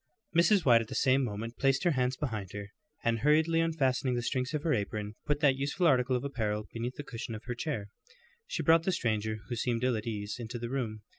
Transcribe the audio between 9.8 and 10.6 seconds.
ill at ease, into